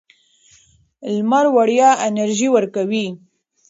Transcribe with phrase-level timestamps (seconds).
[1.15, 3.07] لمر وړیا انرژي ورکوي.